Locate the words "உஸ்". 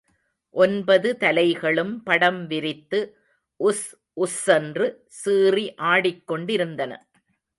3.59-3.85, 4.17-4.39